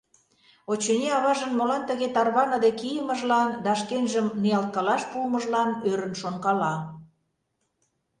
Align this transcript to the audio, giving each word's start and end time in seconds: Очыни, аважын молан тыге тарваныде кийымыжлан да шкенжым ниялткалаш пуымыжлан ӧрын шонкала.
Очыни, 0.71 1.07
аважын 1.17 1.51
молан 1.57 1.83
тыге 1.89 2.07
тарваныде 2.15 2.69
кийымыжлан 2.79 3.49
да 3.65 3.71
шкенжым 3.81 4.27
ниялткалаш 4.41 5.01
пуымыжлан 5.11 5.69
ӧрын 5.89 6.13
шонкала. 6.21 6.73